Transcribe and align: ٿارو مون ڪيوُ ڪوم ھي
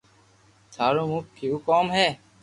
ٿارو 0.73 1.03
مون 1.09 1.23
ڪيوُ 1.35 1.55
ڪوم 1.67 1.85
ھي 1.95 2.07